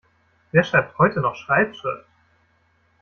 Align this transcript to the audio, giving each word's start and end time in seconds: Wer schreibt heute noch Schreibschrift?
Wer 0.51 0.63
schreibt 0.63 0.97
heute 0.97 1.19
noch 1.21 1.35
Schreibschrift? 1.35 2.05